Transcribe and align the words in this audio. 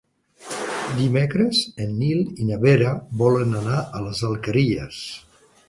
Dimecres 1.01 1.59
en 1.85 1.93
Nil 1.99 2.23
i 2.45 2.49
na 2.49 2.59
Vera 2.65 2.95
volen 3.25 3.55
anar 3.61 3.85
a 4.01 4.05
les 4.09 4.25
Alqueries. 4.33 5.07